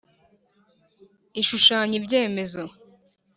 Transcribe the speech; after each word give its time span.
ishushanya 1.41 1.95
ibyemezo 2.01 2.61